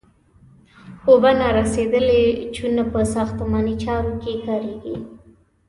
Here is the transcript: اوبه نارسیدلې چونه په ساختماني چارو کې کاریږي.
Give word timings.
اوبه 1.09 1.31
نارسیدلې 1.41 2.23
چونه 2.55 2.81
په 2.91 2.99
ساختماني 3.13 3.75
چارو 3.83 4.13
کې 4.21 4.33
کاریږي. 4.45 4.95